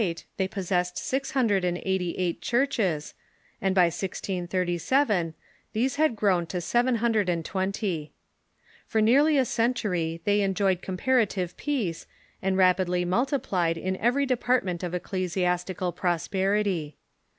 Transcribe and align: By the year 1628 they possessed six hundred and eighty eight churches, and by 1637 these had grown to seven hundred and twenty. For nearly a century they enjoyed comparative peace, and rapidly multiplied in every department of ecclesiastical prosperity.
By 0.01 0.07
the 0.07 0.07
year 0.07 0.49
1628 0.49 0.49
they 0.49 0.55
possessed 0.55 0.97
six 0.97 1.31
hundred 1.37 1.63
and 1.63 1.79
eighty 1.85 2.17
eight 2.17 2.41
churches, 2.41 3.13
and 3.61 3.75
by 3.75 3.83
1637 3.83 5.35
these 5.73 5.97
had 5.97 6.15
grown 6.15 6.47
to 6.47 6.59
seven 6.59 6.95
hundred 6.95 7.29
and 7.29 7.45
twenty. 7.45 8.11
For 8.87 8.99
nearly 8.99 9.37
a 9.37 9.45
century 9.45 10.19
they 10.23 10.41
enjoyed 10.41 10.81
comparative 10.81 11.55
peace, 11.55 12.07
and 12.41 12.57
rapidly 12.57 13.05
multiplied 13.05 13.77
in 13.77 13.95
every 13.97 14.25
department 14.25 14.81
of 14.81 14.95
ecclesiastical 14.95 15.91
prosperity. 15.91 16.97